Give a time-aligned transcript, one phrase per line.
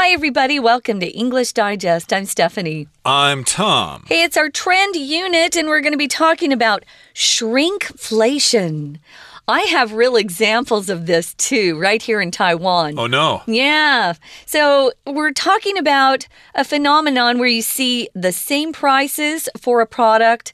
[0.00, 0.60] Hi, everybody.
[0.60, 2.12] Welcome to English Digest.
[2.12, 2.86] I'm Stephanie.
[3.04, 4.04] I'm Tom.
[4.06, 9.00] Hey, it's our trend unit, and we're going to be talking about shrinkflation.
[9.48, 12.96] I have real examples of this too, right here in Taiwan.
[12.96, 13.42] Oh, no.
[13.48, 14.12] Yeah.
[14.46, 20.52] So we're talking about a phenomenon where you see the same prices for a product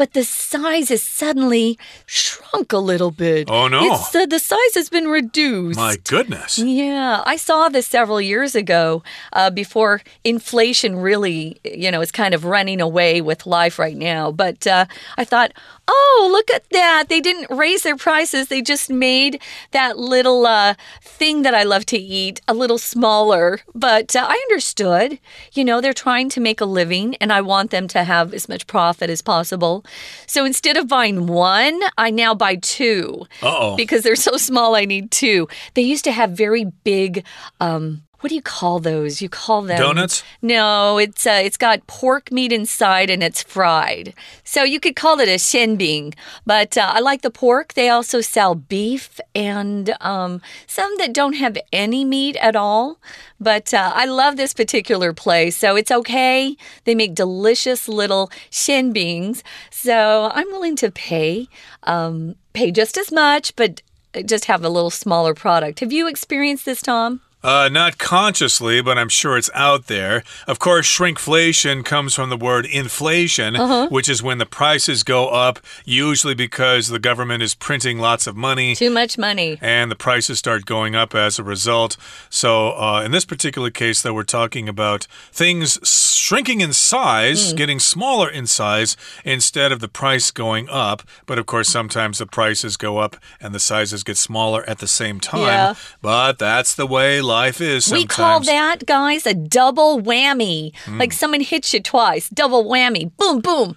[0.00, 3.50] but the size has suddenly shrunk a little bit.
[3.50, 3.80] Oh, no.
[3.84, 5.78] It's, uh, the size has been reduced.
[5.78, 6.58] My goodness.
[6.58, 9.02] Yeah, I saw this several years ago
[9.34, 14.32] uh, before inflation really, you know, is kind of running away with life right now.
[14.32, 14.86] But uh,
[15.18, 15.52] I thought,
[15.88, 17.08] oh, look at that.
[17.08, 18.48] They didn't raise their prices.
[18.48, 19.40] They just made
[19.72, 23.60] that little uh, thing that I love to eat a little smaller.
[23.74, 25.18] But uh, I understood.
[25.52, 28.48] You know, they're trying to make a living, and I want them to have as
[28.48, 29.84] much profit as possible.
[30.26, 33.26] So instead of buying one, I now buy two.
[33.42, 33.76] Uh oh.
[33.76, 35.48] Because they're so small, I need two.
[35.74, 37.24] They used to have very big,
[37.60, 39.22] um, what do you call those?
[39.22, 40.22] You call them Donuts?
[40.42, 44.14] No, it's uh, it's got pork meat inside and it's fried.
[44.44, 46.14] So you could call it a xianbing.
[46.44, 47.72] But uh, I like the pork.
[47.74, 52.98] They also sell beef and um, some that don't have any meat at all.
[53.40, 56.56] But uh, I love this particular place, so it's okay.
[56.84, 59.42] They make delicious little xianbings.
[59.70, 61.48] So I'm willing to pay
[61.84, 63.80] um, pay just as much, but
[64.26, 65.80] just have a little smaller product.
[65.80, 67.22] Have you experienced this, Tom?
[67.42, 70.22] Uh, not consciously, but I'm sure it's out there.
[70.46, 73.88] Of course, shrinkflation comes from the word inflation, Uh-huh.
[73.88, 78.36] which is when the prices go up, usually because the government is printing lots of
[78.36, 78.74] money.
[78.74, 79.58] Too much money.
[79.62, 81.96] And the prices start going up as a result.
[82.28, 85.78] So, uh, in this particular case, though, we're talking about things
[86.18, 91.02] shrinking in size, getting smaller in size, instead of the price going up.
[91.26, 94.86] But of course, sometimes the prices go up and the sizes get smaller at the
[94.86, 95.40] same time.
[95.40, 95.74] Yeah.
[96.02, 98.04] But that's the way life is sometimes.
[98.04, 100.76] We call that, guys, a double whammy.
[100.84, 100.98] Hmm.
[100.98, 102.28] Like someone hits you twice.
[102.28, 103.10] Double whammy.
[103.16, 103.76] Boom, boom.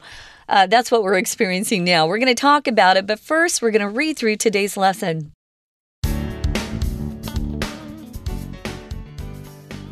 [0.50, 2.06] Uh, that's what we're experiencing now.
[2.06, 5.32] We're going to talk about it, but first, we're going to read through today's lesson.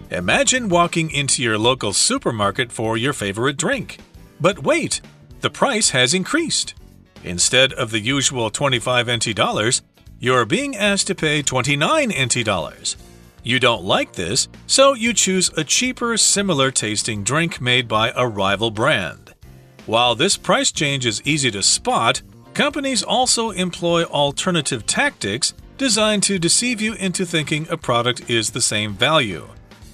[0.10, 4.00] Imagine walking into your local supermarket for your favorite drink.
[4.42, 5.00] But wait,
[5.40, 6.74] the price has increased.
[7.24, 9.84] Instead of the usual 25 NT dollars,
[10.20, 12.98] you're being asked to pay 29 NT dollars.
[13.44, 18.28] You don't like this, so you choose a cheaper, similar tasting drink made by a
[18.28, 19.34] rival brand.
[19.88, 22.22] While this price change is easy to spot,
[22.54, 28.62] companies also employ alternative tactics designed to deceive you into thinking a product is the
[28.62, 29.48] same value.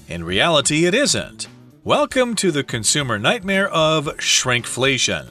[0.10, 1.48] In reality, it isn't.
[1.86, 5.30] Welcome to the consumer nightmare of shrinkflation.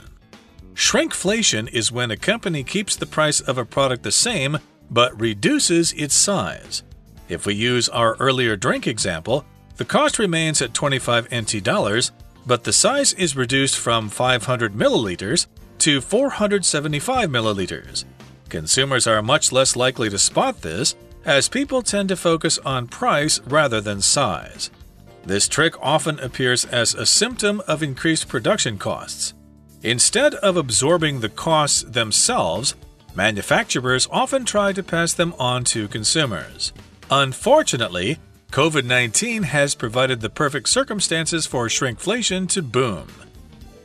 [0.72, 4.56] Shrinkflation is when a company keeps the price of a product the same
[4.90, 6.82] but reduces its size.
[7.28, 9.44] If we use our earlier drink example,
[9.76, 12.12] the cost remains at 25 NT dollars,
[12.46, 15.46] but the size is reduced from 500 milliliters
[15.78, 18.04] to 475 milliliters.
[18.48, 20.94] Consumers are much less likely to spot this
[21.24, 24.70] as people tend to focus on price rather than size.
[25.24, 29.34] This trick often appears as a symptom of increased production costs.
[29.82, 32.76] Instead of absorbing the costs themselves,
[33.16, 36.72] manufacturers often try to pass them on to consumers.
[37.10, 38.18] Unfortunately,
[38.50, 43.06] COVID 19 has provided the perfect circumstances for shrinkflation to boom.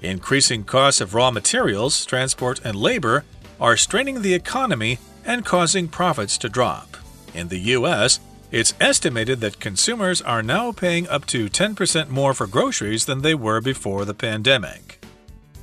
[0.01, 3.23] Increasing costs of raw materials, transport, and labor
[3.59, 6.97] are straining the economy and causing profits to drop.
[7.35, 12.47] In the US, it's estimated that consumers are now paying up to 10% more for
[12.47, 15.05] groceries than they were before the pandemic.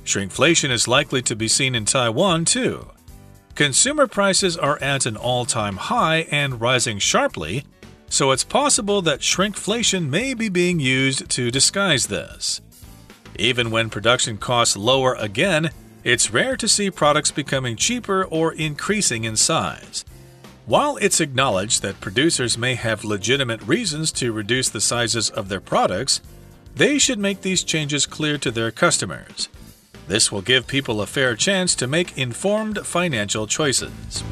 [0.05, 2.87] Shrinkflation is likely to be seen in Taiwan too.
[3.55, 7.65] Consumer prices are at an all time high and rising sharply,
[8.09, 12.61] so it's possible that shrinkflation may be being used to disguise this.
[13.37, 15.69] Even when production costs lower again,
[16.03, 20.05] it's rare to see products becoming cheaper or increasing in size.
[20.65, 25.59] While it's acknowledged that producers may have legitimate reasons to reduce the sizes of their
[25.59, 26.21] products,
[26.75, 29.49] they should make these changes clear to their customers.
[30.09, 34.23] This will give people a fair chance to make informed financial choices.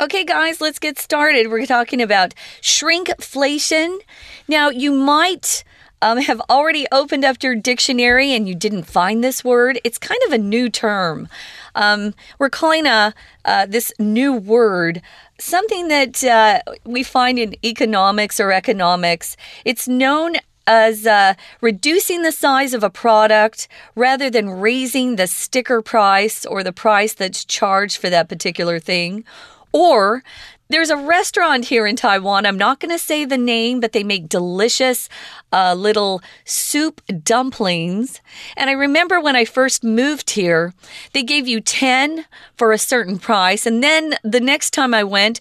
[0.00, 1.48] Okay, guys, let's get started.
[1.48, 3.98] We're talking about shrinkflation.
[4.46, 5.64] Now, you might
[6.00, 9.80] um, have already opened up your dictionary and you didn't find this word.
[9.82, 11.28] It's kind of a new term.
[11.74, 13.12] Um, we're calling a
[13.44, 15.02] uh, this new word
[15.38, 19.36] something that uh, we find in economics or economics.
[19.64, 25.80] It's known as uh, reducing the size of a product rather than raising the sticker
[25.82, 29.24] price or the price that's charged for that particular thing.
[29.72, 30.22] Or
[30.68, 32.44] There's a restaurant here in Taiwan.
[32.44, 35.08] I'm not going to say the name, but they make delicious
[35.52, 38.20] uh, little soup dumplings.
[38.56, 40.74] And I remember when I first moved here,
[41.12, 42.24] they gave you 10
[42.56, 43.64] for a certain price.
[43.64, 45.38] And then the next time I went,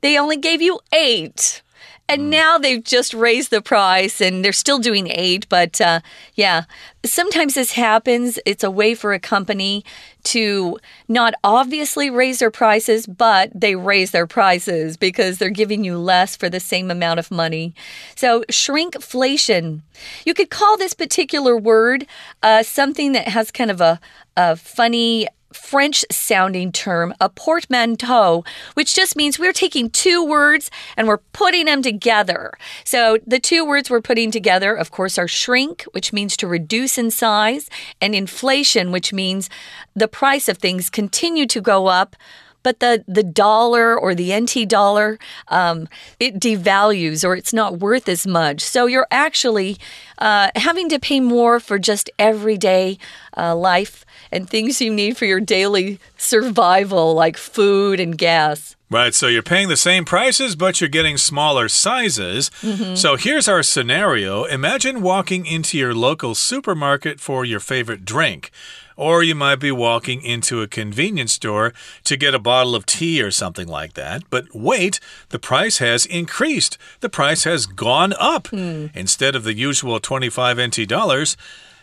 [0.00, 1.62] they only gave you eight.
[2.10, 5.46] And now they've just raised the price and they're still doing eight.
[5.50, 6.00] But uh,
[6.34, 6.62] yeah,
[7.04, 8.38] sometimes this happens.
[8.46, 9.84] It's a way for a company
[10.24, 15.98] to not obviously raise their prices, but they raise their prices because they're giving you
[15.98, 17.74] less for the same amount of money.
[18.16, 19.82] So, shrinkflation.
[20.24, 22.06] You could call this particular word
[22.42, 24.00] uh, something that has kind of a,
[24.36, 31.08] a funny French sounding term, a portmanteau, which just means we're taking two words and
[31.08, 32.52] we're putting them together.
[32.84, 36.98] So the two words we're putting together, of course, are shrink, which means to reduce
[36.98, 39.48] in size, and inflation, which means
[39.94, 42.16] the price of things continue to go up
[42.62, 45.18] but the the dollar or the NT dollar
[45.48, 45.88] um,
[46.18, 48.60] it devalues or it's not worth as much.
[48.60, 49.78] So you're actually
[50.18, 52.98] uh, having to pay more for just everyday
[53.36, 58.76] uh, life and things you need for your daily survival, like food and gas.
[58.90, 62.50] Right, so you're paying the same prices, but you're getting smaller sizes.
[62.62, 62.96] Mm -hmm.
[62.96, 68.50] So here's our scenario Imagine walking into your local supermarket for your favorite drink.
[68.96, 73.22] Or you might be walking into a convenience store to get a bottle of tea
[73.22, 74.22] or something like that.
[74.30, 76.78] But wait, the price has increased.
[77.00, 78.48] The price has gone up.
[78.50, 78.90] Mm.
[78.94, 81.36] Instead of the usual 25 NT dollars,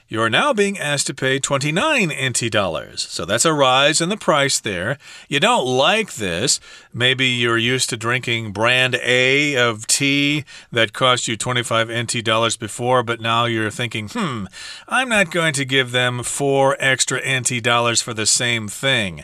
[0.07, 3.01] you are now being asked to pay 29 NT dollars.
[3.01, 4.97] So that's a rise in the price there.
[5.27, 6.59] You don't like this.
[6.93, 12.55] Maybe you're used to drinking brand A of tea that cost you 25 NT dollars
[12.55, 14.45] before, but now you're thinking, hmm,
[14.87, 19.23] I'm not going to give them four extra NT dollars for the same thing.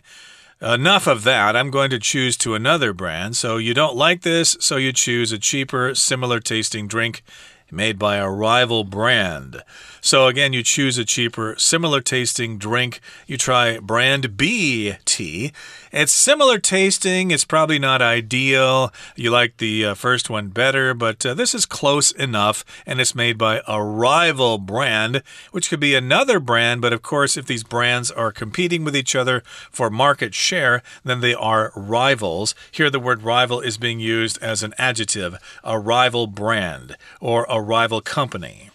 [0.62, 1.56] Enough of that.
[1.56, 3.36] I'm going to choose to another brand.
[3.36, 7.24] So you don't like this, so you choose a cheaper, similar tasting drink
[7.72, 9.64] made by a rival brand.
[10.04, 13.02] So again, you choose a cheaper, similar tasting drink.
[13.28, 15.52] You try brand B tea.
[15.92, 17.30] It's similar tasting.
[17.30, 18.92] It's probably not ideal.
[19.16, 23.14] You like the uh, first one better, but uh, this is close enough, and it's
[23.14, 25.22] made by a rival brand,
[25.52, 26.82] which could be another brand.
[26.82, 31.22] But of course, if these brands are competing with each other for market share, then
[31.22, 32.56] they are rivals.
[32.72, 37.62] Here, the word rival is being used as an adjective, a rival brand or a
[37.62, 38.71] rival company.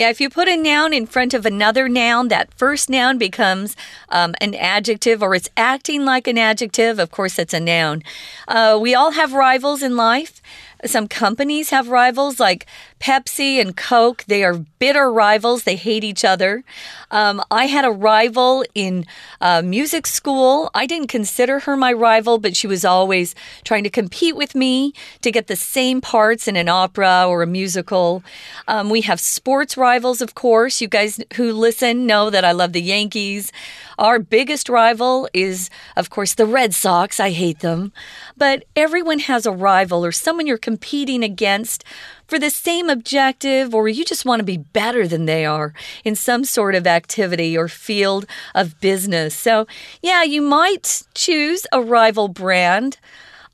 [0.00, 3.76] Yeah, if you put a noun in front of another noun, that first noun becomes
[4.08, 6.98] um, an adjective or it's acting like an adjective.
[6.98, 8.02] Of course, it's a noun.
[8.48, 10.40] Uh, we all have rivals in life.
[10.84, 12.66] Some companies have rivals like
[13.00, 14.24] Pepsi and Coke.
[14.26, 16.64] They are bitter rivals, they hate each other.
[17.10, 19.04] Um, I had a rival in
[19.40, 20.70] uh, music school.
[20.74, 23.34] I didn't consider her my rival, but she was always
[23.64, 27.46] trying to compete with me to get the same parts in an opera or a
[27.46, 28.22] musical.
[28.68, 30.80] Um, we have sports rivals, of course.
[30.80, 33.52] You guys who listen know that I love the Yankees.
[33.98, 37.20] Our biggest rival is, of course, the Red Sox.
[37.20, 37.92] I hate them.
[38.36, 41.82] But everyone has a rival or someone you're competing against
[42.28, 45.74] for the same objective, or you just want to be better than they are
[46.04, 48.24] in some sort of activity or field
[48.54, 49.34] of business.
[49.34, 49.66] So,
[50.00, 52.98] yeah, you might choose a rival brand.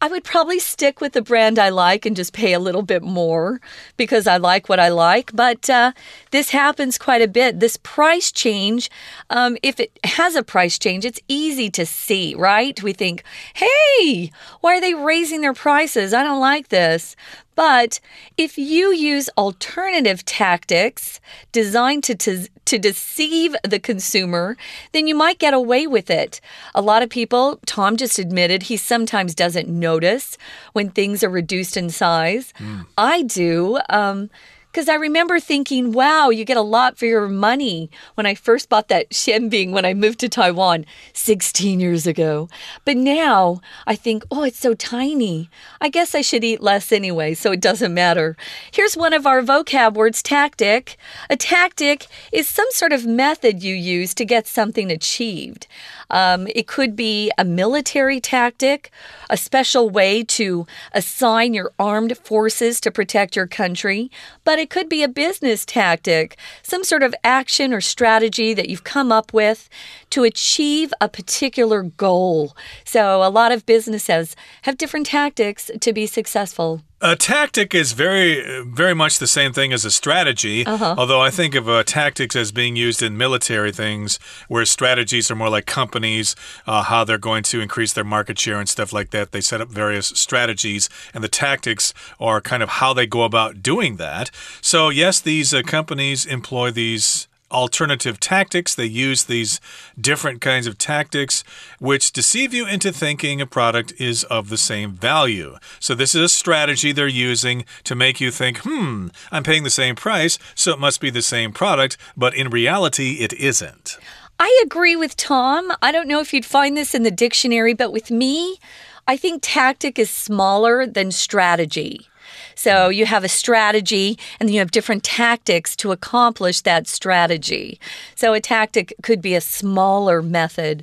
[0.00, 3.02] I would probably stick with the brand I like and just pay a little bit
[3.02, 3.60] more
[3.96, 5.30] because I like what I like.
[5.34, 5.92] But uh,
[6.32, 7.60] this happens quite a bit.
[7.60, 8.90] This price change,
[9.30, 12.80] um, if it has a price change, it's easy to see, right?
[12.82, 13.22] We think,
[13.54, 16.12] hey, why are they raising their prices?
[16.12, 17.16] I don't like this.
[17.56, 17.98] But
[18.36, 21.20] if you use alternative tactics
[21.50, 24.56] designed to, to, to, deceive the consumer,
[24.92, 26.40] then you might get away with it.
[26.74, 30.36] A lot of people, Tom just admitted, he sometimes doesn't notice
[30.74, 32.52] when things are reduced in size.
[32.58, 32.86] Mm.
[32.98, 33.80] I do.
[33.88, 34.30] Um,
[34.76, 38.68] because I remember thinking, wow, you get a lot for your money when I first
[38.68, 42.50] bought that xianbing when I moved to Taiwan 16 years ago.
[42.84, 45.48] But now I think, oh, it's so tiny.
[45.80, 48.36] I guess I should eat less anyway, so it doesn't matter.
[48.70, 50.98] Here's one of our vocab words tactic.
[51.30, 55.66] A tactic is some sort of method you use to get something achieved.
[56.10, 58.90] Um, it could be a military tactic,
[59.28, 64.10] a special way to assign your armed forces to protect your country,
[64.44, 68.84] but it could be a business tactic, some sort of action or strategy that you've
[68.84, 69.68] come up with
[70.10, 72.56] to achieve a particular goal.
[72.84, 76.82] So, a lot of businesses have different tactics to be successful.
[77.02, 80.64] A tactic is very, very much the same thing as a strategy.
[80.64, 80.98] Uh -huh.
[80.98, 85.36] Although I think of uh, tactics as being used in military things, where strategies are
[85.36, 86.34] more like companies,
[86.66, 89.30] uh, how they're going to increase their market share and stuff like that.
[89.30, 93.62] They set up various strategies, and the tactics are kind of how they go about
[93.62, 94.30] doing that.
[94.60, 98.74] So, yes, these uh, companies employ these alternative tactics.
[98.74, 99.60] They use these
[100.00, 101.44] different kinds of tactics
[101.78, 105.56] which deceive you into thinking a product is of the same value.
[105.80, 109.70] So, this is a strategy they're using to make you think, hmm, I'm paying the
[109.70, 113.98] same price, so it must be the same product, but in reality, it isn't.
[114.38, 115.72] I agree with Tom.
[115.80, 118.58] I don't know if you'd find this in the dictionary, but with me,
[119.06, 122.08] I think tactic is smaller than strategy.
[122.56, 127.78] So you have a strategy and you have different tactics to accomplish that strategy.
[128.16, 130.82] So a tactic could be a smaller method.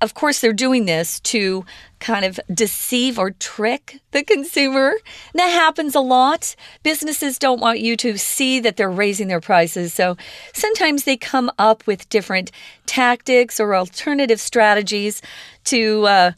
[0.00, 1.66] Of course, they're doing this to
[1.98, 4.90] kind of deceive or trick the consumer.
[4.90, 6.54] And that happens a lot.
[6.84, 9.92] Businesses don't want you to see that they're raising their prices.
[9.92, 10.16] So
[10.54, 12.52] sometimes they come up with different
[12.86, 15.20] tactics or alternative strategies
[15.64, 16.06] to.
[16.06, 16.32] Uh,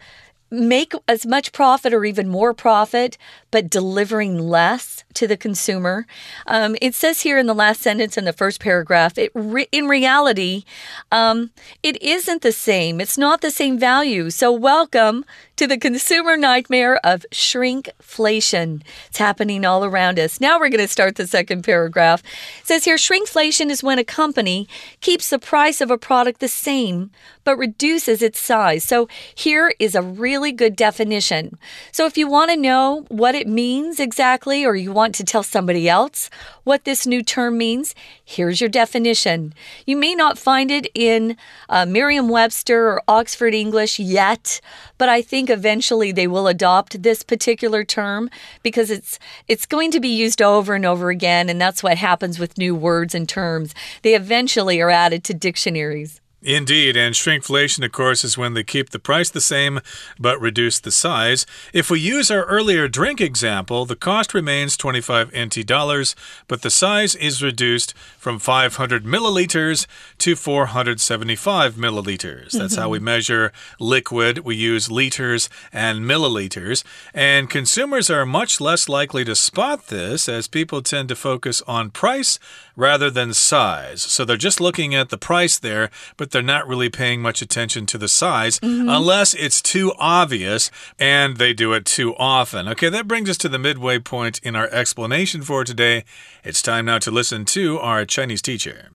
[0.55, 3.19] make as much profit or even more profit,
[3.51, 6.07] but delivering less to the consumer.
[6.47, 9.87] Um, it says here in the last sentence in the first paragraph, it re in
[9.87, 10.65] reality,
[11.13, 11.51] um,
[11.83, 13.01] it isn't the same.
[13.01, 14.31] It's not the same value.
[14.31, 15.25] So, welcome
[15.57, 18.83] to the consumer nightmare of shrinkflation.
[19.09, 20.41] It's happening all around us.
[20.41, 22.23] Now we're going to start the second paragraph.
[22.61, 24.69] It says here shrinkflation is when a company
[25.01, 27.11] keeps the price of a product the same
[27.45, 28.83] but reduces its size.
[28.85, 31.59] So here is a really good definition.
[31.93, 35.43] So if you want to know what it means exactly or you want to tell
[35.43, 36.31] somebody else
[36.65, 37.95] what this new term means,
[38.25, 39.55] here's your definition.
[39.87, 41.37] You may not find it in
[41.69, 44.61] uh, Merriam Webster or Oxford English yet,
[44.99, 48.31] but I think eventually they will adopt this particular term
[48.63, 52.39] because it's it's going to be used over and over again and that's what happens
[52.39, 53.75] with new words and terms.
[54.03, 56.21] They eventually are added to dictionaries.
[56.45, 59.81] Indeed, and shrinkflation, of course, is when they keep the price the same
[60.19, 61.47] but reduce the size.
[61.73, 66.15] If we use our earlier drink example, the cost remains 25 NT dollars,
[66.47, 69.87] but the size is reduced from 500 milliliters
[70.19, 72.51] to 475 milliliters.
[72.53, 72.81] That's mm -hmm.
[72.83, 73.05] how we mm-hmm.
[73.05, 74.39] measure liquid.
[74.45, 76.85] We use liters and milliliters,
[77.15, 81.91] and consumers are much less likely to spot this as people tend to focus on
[81.91, 82.39] price
[82.76, 84.02] rather than size.
[84.02, 87.86] So they're just looking at the price there, but they're not really paying much attention
[87.88, 88.98] to the size mm -hmm.
[88.98, 92.68] unless it's too obvious and they do it too often.
[92.68, 96.04] Okay, that brings us to the midway point in our explanation for today.
[96.44, 98.92] It's time now to listen to our Chinese teacher.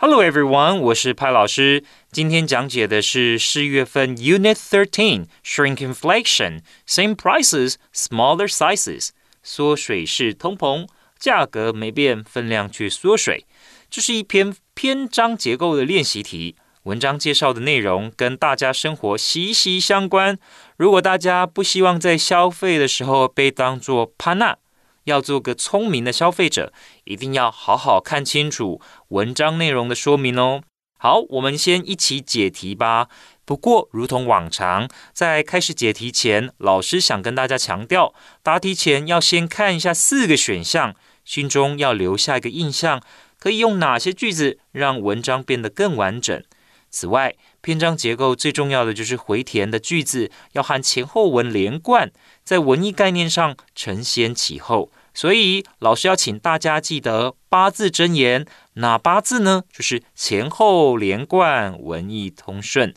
[0.00, 1.84] Hello everyone，我是派老师。
[2.10, 9.10] 今天讲解的是四月份 Unit Thirteen Shrinkflation Same Prices Smaller Sizes
[9.42, 10.88] 缩水式通膨。
[11.19, 13.45] 价格没变，分量却缩水。
[13.89, 16.55] 这是一篇篇章结构的练习题。
[16.83, 20.39] 文章介绍的内容跟大家生活息息相关。
[20.77, 24.57] 如果大家不希望在消费的时候被当作潘娜，
[25.03, 26.71] 要做个聪明的消费者，
[27.03, 30.61] 一定要好好看清楚文章内容的说明哦。
[30.97, 33.07] 好，我们先一起解题吧。
[33.45, 40.95] 不过，如同往常，在开始解题前，老师想跟大家强调，答题前要先看一下四个选项。
[41.29, 43.03] 心中要留下一个印象，
[43.37, 46.43] 可以用哪些句子让文章变得更完整？
[46.89, 52.11] 此外，篇章结构最重要的就是回填的句子要和前后文连贯，
[52.43, 54.91] 在文意概念上承先启后。
[55.13, 59.63] 所以，老师要请大家记得八字真言，哪八字呢？
[59.71, 62.91] 就是前后连贯，文意通顺。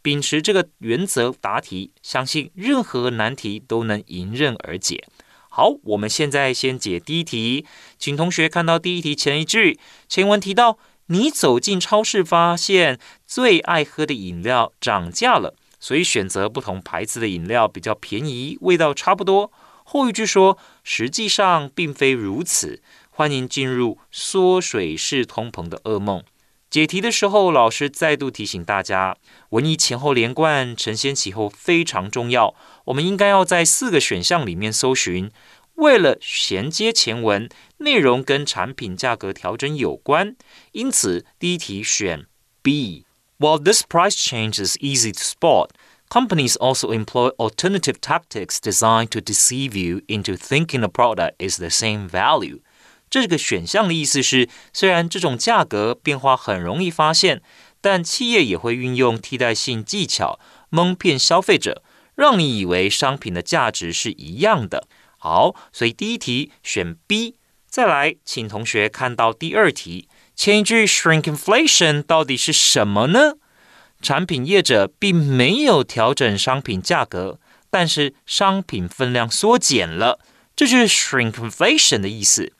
[0.00, 5.02] 秉持这个原则答题，相信任何难题都能迎刃而解。
[5.54, 7.66] 好，我们现在先解第一题，
[7.98, 9.78] 请同学看到第一题前一句，
[10.08, 10.78] 前文提到
[11.08, 19.52] 你走进超市，发现最爱喝的饮料涨价了，所以选择不同牌子的饮料比较便宜，味道差不多。
[19.84, 22.80] 后一句说，实际上并非如此，
[23.10, 26.24] 欢迎进入缩水式通膨的噩梦。
[26.70, 29.18] 解题的时候，老师再度提醒大家，
[29.50, 32.54] 文意前后连贯、承先启后非常重要。
[32.84, 35.30] 我们应该要在四个选项里面搜寻，
[35.74, 37.48] 为了衔接前文，
[37.78, 40.36] 内容跟产品价格调整有关。
[40.72, 42.26] 因此，第一题选
[42.62, 43.04] B。
[43.38, 45.70] While this price change is easy to spot,
[46.08, 51.68] companies also employ alternative tactics designed to deceive you into thinking the product is the
[51.68, 52.60] same value.
[53.10, 57.42] 这个选项的意思是，虽然这种价格变化很容易发现，
[57.80, 60.38] 但企业也会运用替代性技巧
[60.70, 61.82] 蒙骗消费者，
[62.14, 64.86] 让你以为商品的价值是一样的。
[65.18, 67.36] 好，所以第一题选 B。
[67.66, 73.36] 再来，请同学看到第二题，前一句 “shrink inflation” 到底是什么呢？
[74.02, 77.40] 产品业者并没有调整商品价格，
[77.70, 80.18] 但是商品分量缩减了，
[80.54, 82.52] 这就是 “shrink inflation” 的意思。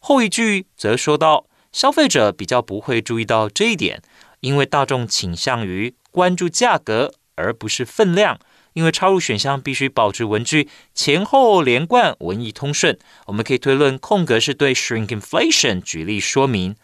[0.00, 4.00] 后一句则说到，消费者比较不会注意到这一点，
[4.40, 8.38] 因为大众倾向于关注价格而不是分量。
[8.74, 16.76] 因为插入选项必须保持文句前后连贯、文意通顺，我们可以推论空格是对 shrink inflation 举例说明。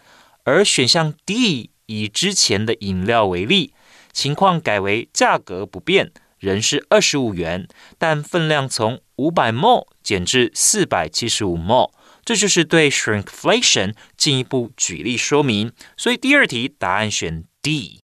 [0.45, 3.75] 而选项 D 以之前的饮料为例，
[4.13, 7.69] 情况改为价格不变，仍是二十五元，
[7.99, 11.93] 但分量从五百 ml 减至四百七十五 ml，
[12.25, 15.73] 这就是对 shrinkflation 进一步举例说明。
[15.97, 18.00] 所以第二题答案选 D。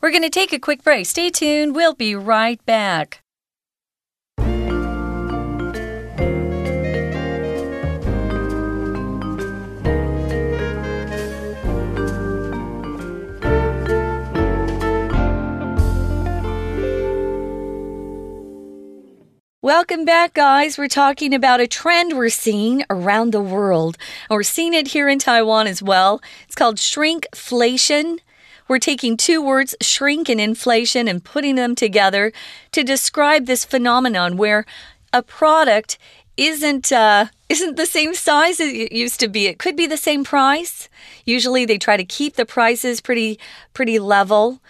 [0.00, 1.06] We're going to take a quick break.
[1.06, 1.74] Stay tuned.
[1.74, 3.20] We'll be right back.
[19.60, 20.78] Welcome back, guys.
[20.78, 23.98] We're talking about a trend we're seeing around the world.
[24.30, 26.22] And we're seeing it here in Taiwan as well.
[26.44, 28.18] It's called shrinkflation.
[28.68, 32.32] We're taking two words, shrink and inflation, and putting them together
[32.72, 34.66] to describe this phenomenon where
[35.12, 35.98] a product
[36.36, 39.46] isn't uh, isn't the same size as it used to be.
[39.46, 40.88] It could be the same price.
[41.24, 43.38] Usually, they try to keep the prices pretty
[43.72, 44.60] pretty level,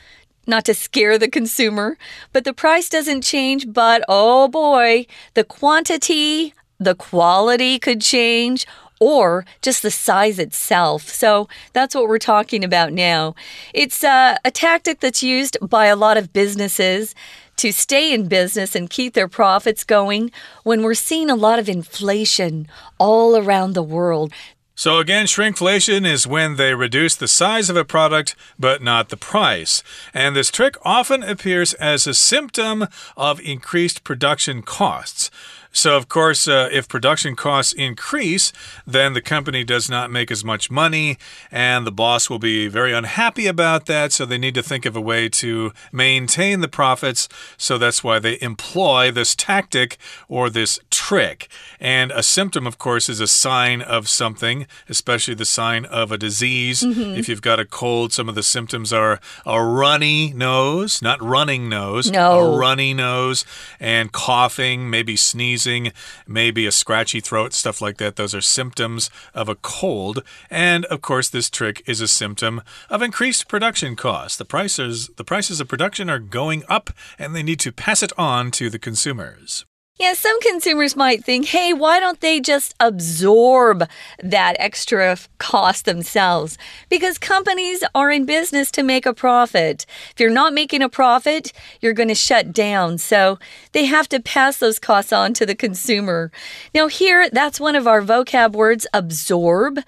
[0.47, 1.99] not to scare the consumer.
[2.33, 3.73] But the price doesn't change.
[3.73, 8.65] But oh boy, the quantity, the quality could change
[9.01, 11.09] or just the size itself.
[11.09, 13.35] So that's what we're talking about now.
[13.75, 17.15] It's uh, a tactic that's used by a lot of businesses
[17.57, 20.31] to stay in business and keep their profits going
[20.63, 24.33] when we're seeing a lot of inflation all around the world.
[24.77, 29.17] So, again, shrinkflation is when they reduce the size of a product but not the
[29.17, 29.83] price.
[30.15, 32.87] And this trick often appears as a symptom
[33.17, 35.33] of increased production costs.
[35.79, 38.53] So, of course, uh, if production costs increase,
[38.85, 41.19] then the company does not make as much money,
[41.53, 44.11] and the boss will be very unhappy about that.
[44.11, 47.29] So, they need to think of a way to maintain the profits.
[47.57, 51.47] So, that's why they employ this tactic or this trick.
[51.79, 56.19] And a symptom, of course, is a sign of something, especially the sign of a
[56.19, 56.83] disease.
[56.83, 57.19] Mm -hmm.
[57.19, 61.69] If you've got a cold, some of the symptoms are a runny nose, not running
[61.69, 62.31] nose, no.
[62.39, 63.45] a runny nose,
[63.79, 65.93] and coughing, maybe sneezing sneezing,
[66.27, 68.17] maybe a scratchy throat, stuff like that.
[68.17, 70.23] Those are symptoms of a cold.
[70.51, 74.39] And of course, this trick is a symptom of increased production costs.
[74.39, 78.13] The prices, the prices of production are going up and they need to pass it
[78.19, 79.67] on to the consumers.
[79.99, 83.83] Yeah, some consumers might think, hey, why don't they just absorb
[84.23, 86.57] that extra cost themselves?
[86.89, 89.87] Because companies are in business to make a profit.
[90.13, 92.99] If you're not making a profit, you're going to shut down.
[92.99, 93.41] So
[93.73, 96.31] they have to pass those costs on to the consumer.
[96.73, 99.81] Now, here, that's one of our vocab words absorb.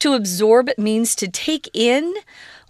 [0.00, 2.12] To absorb means to take in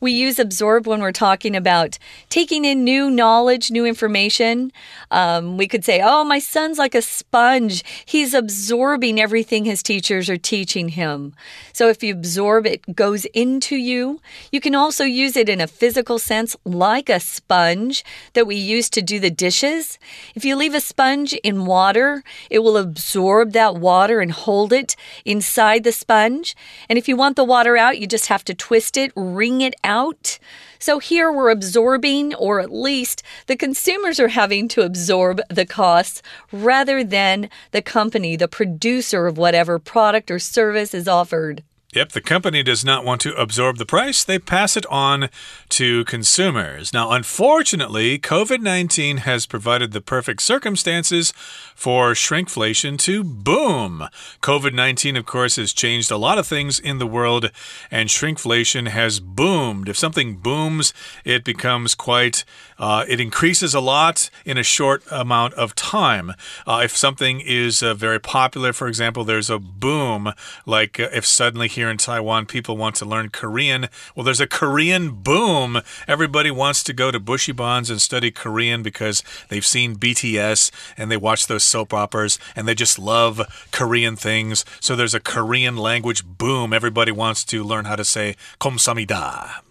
[0.04, 4.70] we use absorb when we're talking about taking in new knowledge, new information.
[5.10, 7.82] Um, we could say, Oh, my son's like a sponge.
[8.04, 11.34] He's absorbing everything his teachers are teaching him.
[11.72, 14.20] So if you absorb, it goes into you.
[14.52, 18.90] You can also use it in a physical sense, like a sponge that we use
[18.90, 19.98] to do the dishes.
[20.34, 24.96] If you leave a sponge in water, it will absorb that water and hold it
[25.24, 26.54] inside the sponge.
[26.90, 29.74] And if you want the water out, you just have to twist it, wring it
[29.82, 30.38] out out.
[30.78, 36.20] So here we're absorbing, or at least the consumers are having to absorb the costs
[36.52, 41.62] rather than the company, the producer of whatever product or service is offered.
[41.94, 44.24] Yep, the company does not want to absorb the price.
[44.24, 45.28] They pass it on
[45.68, 46.92] to consumers.
[46.92, 51.32] Now, unfortunately, COVID 19 has provided the perfect circumstances
[51.76, 54.08] for shrinkflation to boom.
[54.42, 57.52] COVID 19, of course, has changed a lot of things in the world,
[57.92, 59.88] and shrinkflation has boomed.
[59.88, 60.92] If something booms,
[61.24, 62.44] it becomes quite,
[62.76, 66.32] uh, it increases a lot in a short amount of time.
[66.66, 70.32] Uh, if something is uh, very popular, for example, there's a boom,
[70.66, 73.88] like uh, if suddenly here here in Taiwan, people want to learn Korean.
[74.16, 75.82] Well, there's a Korean boom.
[76.08, 81.18] Everybody wants to go to buxibans and study Korean because they've seen BTS and they
[81.18, 84.64] watch those soap operas and they just love Korean things.
[84.80, 86.72] So there's a Korean language boom.
[86.72, 89.63] Everybody wants to learn how to say komsamida.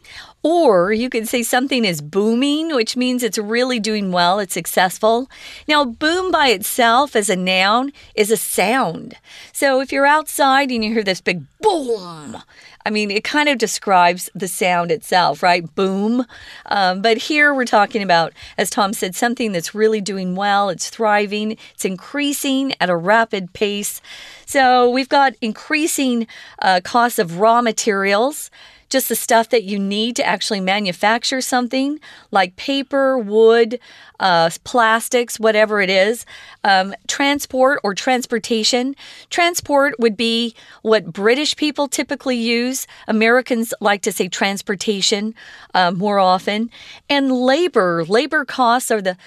[0.44, 5.30] Or you could say something is booming, which means it's really doing well, it's successful.
[5.70, 9.16] Now, boom by itself as a noun is a sound.
[9.54, 12.44] So if you're outside and you hear this big boom,
[12.86, 15.74] I mean, it kind of describes the sound itself, right?
[15.76, 16.26] Boom.
[16.66, 20.90] Um, but here we're talking about, as Tom said, something that's really doing well, it's
[20.90, 24.02] thriving, it's increasing at a rapid pace.
[24.46, 26.28] So we've got increasing
[26.60, 28.52] uh, costs of raw materials
[28.94, 32.00] just the stuff that you need to actually manufacture something
[32.32, 33.80] like paper, wood,
[34.24, 36.26] uh, plastics, whatever it is.
[36.64, 38.96] Um, transport or transportation.
[39.30, 42.88] Transport would be what British people typically use.
[43.10, 45.36] Americans like to say transportation
[45.74, 46.72] uh, more often.
[47.10, 48.06] And labor.
[48.06, 49.18] Labor costs are the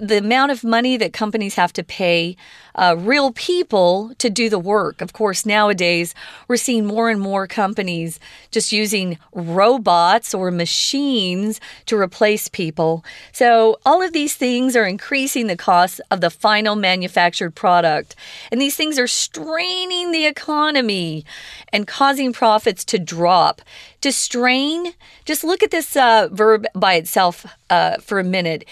[0.00, 2.36] the amount of money that companies have to pay
[2.74, 5.02] uh, real people to do the work.
[5.02, 6.14] Of course, nowadays
[6.48, 8.18] we're seeing more and more companies
[8.50, 13.04] just using robots or machines to replace people.
[13.30, 18.14] So, all of these things are increasing the cost of the final manufactured product.
[18.52, 21.24] And these things are straining the economy
[21.72, 23.62] and causing profits to drop.
[24.02, 24.92] To strain,
[25.24, 28.66] just look at this uh, verb by itself uh, for a minute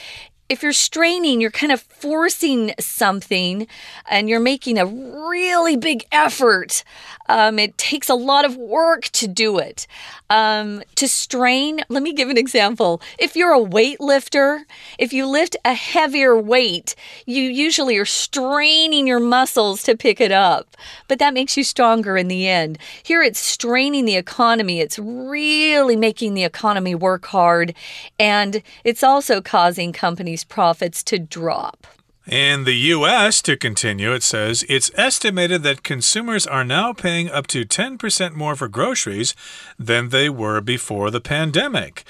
[0.52, 3.66] if you're straining, you're kind of forcing something
[4.10, 6.84] and you're making a really big effort.
[7.26, 9.86] Um, it takes a lot of work to do it.
[10.28, 13.00] Um, to strain, let me give an example.
[13.18, 14.64] If you're a weightlifter,
[14.98, 20.32] if you lift a heavier weight, you usually are straining your muscles to pick it
[20.32, 20.76] up,
[21.08, 22.78] but that makes you stronger in the end.
[23.02, 27.74] Here it's straining the economy, it's really making the economy work hard,
[28.18, 31.86] and it's also causing companies profits to drop.
[32.26, 37.48] In the U.S., to continue, it says it's estimated that consumers are now paying up
[37.48, 39.34] to 10% more for groceries
[39.76, 42.04] than they were before the pandemic.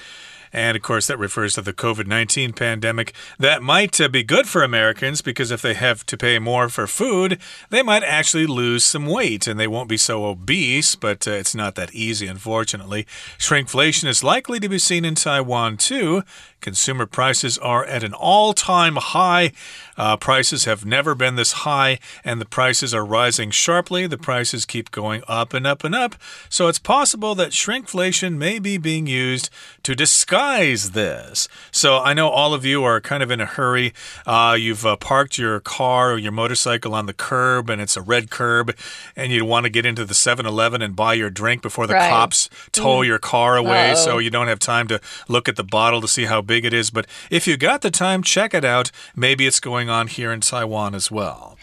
[0.53, 3.13] And of course, that refers to the COVID 19 pandemic.
[3.39, 6.85] That might uh, be good for Americans because if they have to pay more for
[6.85, 7.39] food,
[7.71, 11.55] they might actually lose some weight and they won't be so obese, but uh, it's
[11.55, 13.07] not that easy, unfortunately.
[13.39, 16.23] Shrinkflation is likely to be seen in Taiwan too.
[16.61, 19.51] Consumer prices are at an all time high.
[19.97, 24.07] Uh, prices have never been this high, and the prices are rising sharply.
[24.07, 26.15] The prices keep going up and up and up.
[26.49, 29.49] So it's possible that shrinkflation may be being used
[29.83, 31.47] to disguise this.
[31.71, 33.93] So I know all of you are kind of in a hurry.
[34.25, 38.01] Uh, you've uh, parked your car or your motorcycle on the curb, and it's a
[38.01, 38.75] red curb,
[39.15, 41.93] and you want to get into the 7 Eleven and buy your drink before the
[41.93, 42.09] right.
[42.09, 43.07] cops tow mm.
[43.07, 43.91] your car away.
[43.91, 44.03] Uh -oh.
[44.03, 46.73] So you don't have time to look at the bottle to see how big it
[46.73, 46.91] is.
[46.91, 48.91] But if you got the time, check it out.
[49.15, 51.57] Maybe it's going on here in Taiwan as well.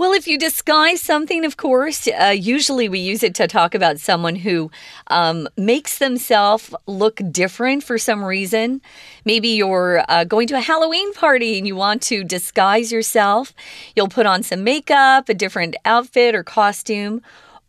[0.00, 4.00] Well, if you disguise something, of course, uh, usually we use it to talk about
[4.00, 4.70] someone who
[5.08, 8.80] um, makes themselves look different for some reason.
[9.26, 13.52] Maybe you're uh, going to a Halloween party and you want to disguise yourself.
[13.94, 17.20] You'll put on some makeup, a different outfit or costume.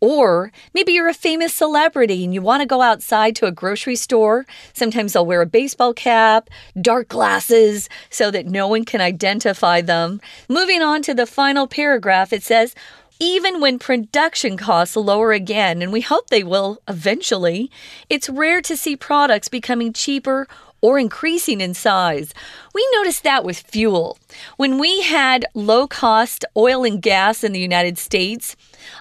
[0.02, 3.94] Or maybe you're a famous celebrity and you want to go outside to a grocery
[3.94, 4.44] store.
[4.72, 10.20] Sometimes they'll wear a baseball cap, dark glasses, so that no one can identify them.
[10.48, 12.74] Moving on to the final paragraph, it says,
[13.20, 17.70] even when production costs lower again, and we hope they will eventually,
[18.10, 20.48] it's rare to see products becoming cheaper
[20.80, 22.34] or increasing in size.
[22.74, 24.18] We noticed that with fuel.
[24.56, 28.56] When we had low cost oil and gas in the United States,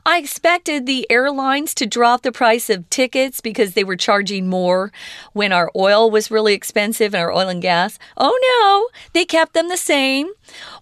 [0.05, 4.91] I expected the airlines to drop the price of tickets because they were charging more
[5.33, 7.99] when our oil was really expensive and our oil and gas.
[8.17, 10.29] Oh no, they kept them the same.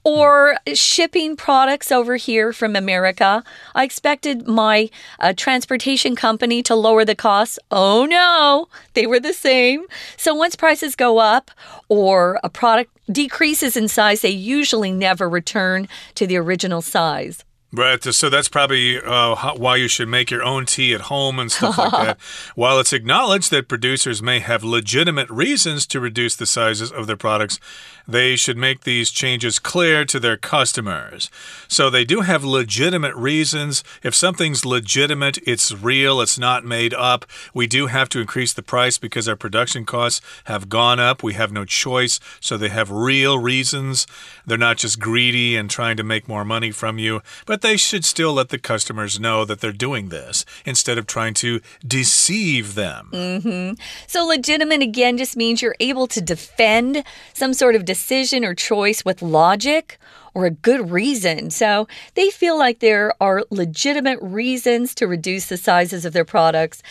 [0.04, 3.44] Or shipping products over here from America.
[3.76, 7.60] I expected my uh, transportation company to lower the costs.
[7.70, 9.86] Oh no, they were the same.
[10.18, 11.52] So once prices go up
[11.88, 17.44] or a product decreases in size, they usually never return to the original size.
[17.72, 18.04] Right.
[18.04, 21.78] So that's probably uh, why you should make your own tea at home and stuff
[21.78, 22.22] like that.
[22.56, 27.16] While it's acknowledged that producers may have legitimate reasons to reduce the sizes of their
[27.16, 27.60] products,
[28.08, 31.30] they should make these changes clear to their customers.
[31.68, 33.84] So they do have legitimate reasons.
[34.02, 37.24] If something's legitimate, it's real, it's not made up.
[37.54, 41.22] We do have to increase the price because our production costs have gone up.
[41.22, 42.20] We have no choice.
[42.40, 44.08] So they have real reasons.
[44.44, 47.76] They're not just greedy and trying to make more money from you, but but they
[47.76, 52.76] should still let the customers know that they're doing this instead of trying to deceive
[52.76, 53.10] them.
[53.12, 53.80] Mm -hmm.
[54.08, 59.04] So, legitimate again just means you're able to defend some sort of decision or choice
[59.04, 60.00] with logic
[60.34, 61.50] or a good reason.
[61.50, 66.82] So they feel like there are legitimate reasons to reduce the sizes of their products.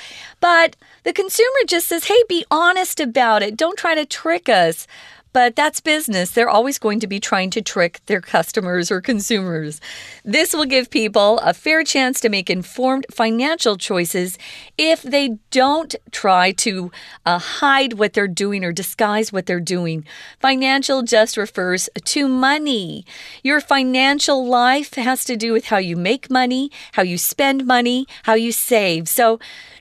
[0.40, 3.56] But the consumer just says, hey, be honest about it.
[3.56, 4.86] Don't try to trick us.
[5.32, 6.30] But that's business.
[6.30, 9.80] They're always going to be trying to trick their customers or consumers.
[10.24, 14.38] This will give people a fair chance to make informed financial choices
[14.78, 16.90] if they don't try to
[17.26, 20.04] uh, hide what they're doing or disguise what they're doing.
[20.40, 23.04] Financial just refers to money.
[23.42, 28.06] Your financial life has to do with how you make money, how you spend money,
[28.22, 29.08] how you save.
[29.08, 29.38] So,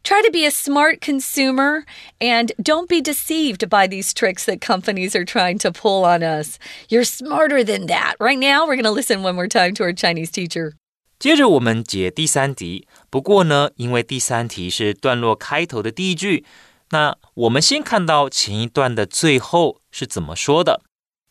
[0.07, 1.85] Try to be a smart consumer
[2.21, 6.58] and don't be deceived by these tricks that companies are trying to pull on us.
[6.88, 8.14] You're smarter than that.
[8.18, 10.72] Right now, we're going to listen one more time to our Chinese teacher.
[11.18, 16.44] 接着我们解第三题，不过呢，因为第三题是段落开头的第一句，
[16.90, 20.82] 那我们先看到前一段的最后是怎么说的。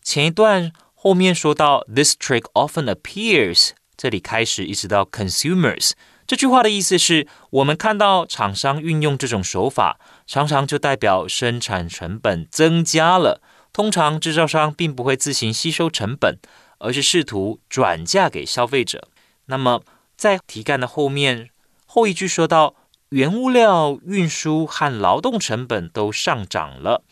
[0.01, 5.91] 前一段后面说到 "This trick often appears"，这里开始一直到 "consumers"。
[6.25, 13.41] 这句话的意思是我们看到厂商运用这种手法，常常就代表生产成本增加了。
[13.76, 16.38] 通常制造商并不会自行吸收成本，
[16.78, 19.06] 而是试图转嫁给消费者。
[19.48, 19.82] 那么
[20.16, 21.50] 在题干的后面
[21.84, 22.74] 后一句说到，
[23.10, 27.04] 原物料运输和劳动成本都上涨了，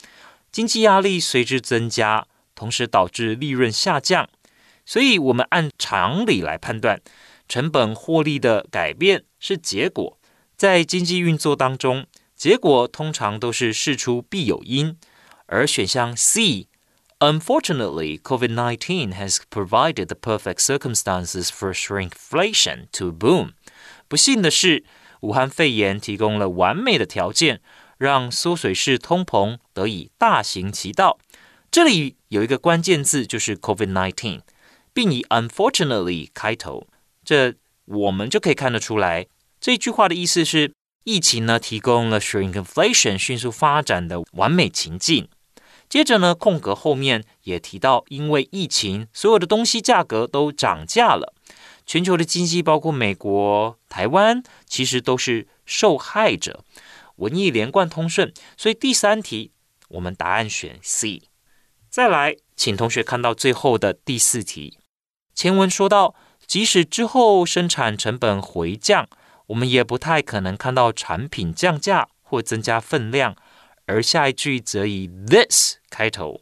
[0.51, 4.27] 经济压力随之增加，同时导致利润下降。
[4.87, 7.03] 所以，我们按常理来判断。
[7.47, 10.19] 成本获利的改变是结果，
[10.57, 14.97] 在经济运作当中，结果通常都是事出必有因。
[15.47, 23.53] 而选项 C，Unfortunately, COVID-19 has provided the perfect circumstances for shrinkflation to boom。
[24.09, 24.85] 不幸的是，
[25.21, 27.61] 武汉肺炎提供了完美的条件，
[27.99, 31.19] 让缩水式通膨得以大行其道。
[31.71, 34.43] 这里有一个关键字，就是 COVID-19，
[34.93, 36.87] 并以 Unfortunately 开头。
[37.25, 37.55] 这
[37.87, 39.27] 我们就可以看得出来，
[39.61, 40.73] 这句话的意思是，
[41.05, 45.29] 疫情呢提供了 shrinkflation 迅速发展的完美情境。
[45.95, 51.33] 接着呢，空格后面也提到，因为疫情，所有的东西价格都涨价了。
[51.87, 56.65] 全球的经济，包括美国、台湾，其实都是受害者。
[57.19, 59.53] 文艺连贯通顺，所以第三题
[59.91, 61.23] 我们答案选 C。
[61.89, 64.81] 再来，请同学看到最后的第四题，
[65.33, 66.17] 前文说到。
[66.49, 69.09] 即使之后生产成本回降，
[69.47, 73.37] 我们也不太可能看到产品降价或增加分量。
[73.87, 76.41] 而下一句则以 this 开头，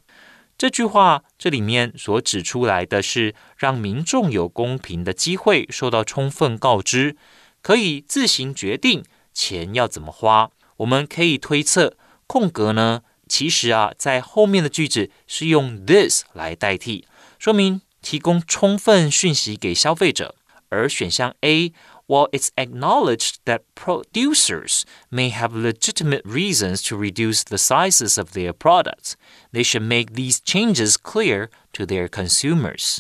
[0.56, 7.16] 这句话这里面所指出来的是让民众有公平的机会，受到充分告知，
[7.60, 10.50] 可以自行决定钱要怎么花。
[10.78, 17.06] 我们可以推测，空格呢，其实啊，在后面的句子是用 this 来代替，
[17.38, 17.82] 说明。
[18.02, 20.34] 提供充分讯息给消费者，
[20.70, 21.72] 而选项 A。
[22.11, 29.15] While it's acknowledged that producers may have legitimate reasons to reduce the sizes of their products,
[29.51, 32.99] they should make these changes clear to their consumers.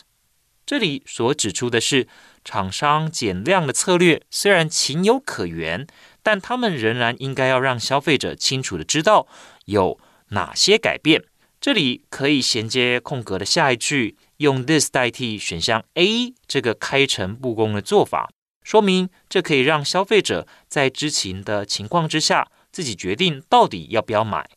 [0.65, 2.07] 这里所指出的是，
[2.43, 5.87] 厂商减量的策略虽然情有可原，
[6.21, 9.27] 但他们仍然应该要让消费者清楚的知道
[9.65, 9.97] 有
[10.29, 11.23] 哪些改变。
[11.61, 14.17] 这里可以衔接空格的下一句。
[14.37, 18.29] 用 this 代替选项 A 这个开诚布公的做法，
[18.62, 24.48] 说明这可以让消费者在知情的情况之下自己决定到底要不要买。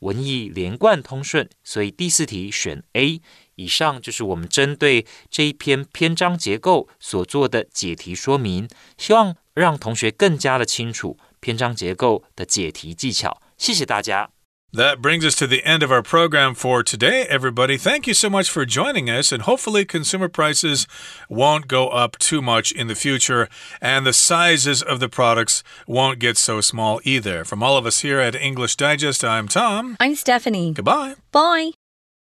[0.00, 3.20] 文艺连贯通顺，所以第四题选 A。
[3.56, 13.42] 以上就是我们针对这一篇篇章结构所做的解题说明，希望让同学更加的清楚篇章结构的解题技巧。
[13.56, 14.37] 谢谢大家。
[14.72, 17.78] That brings us to the end of our program for today, everybody.
[17.78, 20.86] Thank you so much for joining us, and hopefully, consumer prices
[21.30, 23.48] won't go up too much in the future,
[23.80, 27.46] and the sizes of the products won't get so small either.
[27.46, 29.96] From all of us here at English Digest, I'm Tom.
[30.00, 30.74] I'm Stephanie.
[30.74, 31.14] Goodbye.
[31.32, 31.70] Bye.